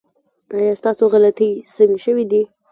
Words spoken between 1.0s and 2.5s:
غلطۍ سمې شوې دي؟